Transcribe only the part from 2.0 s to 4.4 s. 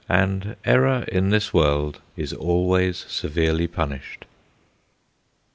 is always severely punished.